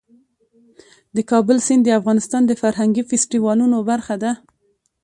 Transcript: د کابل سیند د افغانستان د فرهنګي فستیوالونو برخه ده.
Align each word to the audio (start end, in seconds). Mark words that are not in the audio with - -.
د 1.15 1.17
کابل 1.31 1.57
سیند 1.67 1.83
د 1.85 1.89
افغانستان 1.99 2.41
د 2.45 2.51
فرهنګي 2.61 3.03
فستیوالونو 3.09 3.77
برخه 3.89 4.15
ده. 4.23 4.31